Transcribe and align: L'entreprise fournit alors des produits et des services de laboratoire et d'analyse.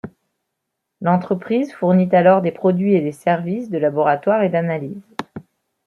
L'entreprise 1.01 1.73
fournit 1.73 2.09
alors 2.11 2.41
des 2.41 2.51
produits 2.51 2.95
et 2.95 3.01
des 3.01 3.11
services 3.11 3.69
de 3.69 3.77
laboratoire 3.77 4.41
et 4.41 4.49
d'analyse. 4.49 4.99